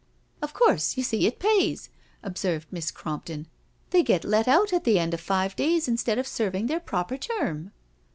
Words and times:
"Of 0.41 0.55
course, 0.55 0.97
you 0.97 1.03
see 1.03 1.27
it 1.27 1.37
pays," 1.37 1.91
observed 2.23 2.67
Miss 2.73 2.89
Cromp 2.89 3.25
ton." 3.25 3.45
They 3.91 4.01
get 4.01 4.23
let 4.25 4.47
out 4.47 4.73
at 4.73 4.83
the 4.83 4.97
end 4.97 5.13
of 5.13 5.21
five 5.21 5.55
days 5.55 5.87
instead 5.87 6.17
of 6.17 6.25
serving 6.27 6.65
their 6.65 6.79
proper 6.79 7.17
term." 7.17 7.71